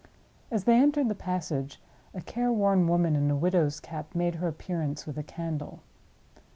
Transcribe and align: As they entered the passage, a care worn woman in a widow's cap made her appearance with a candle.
As 0.49 0.63
they 0.63 0.77
entered 0.77 1.09
the 1.09 1.13
passage, 1.13 1.79
a 2.15 2.21
care 2.21 2.51
worn 2.51 2.87
woman 2.87 3.15
in 3.15 3.29
a 3.29 3.35
widow's 3.35 3.79
cap 3.79 4.15
made 4.15 4.33
her 4.33 4.47
appearance 4.47 5.05
with 5.05 5.15
a 5.15 5.21
candle. 5.21 5.81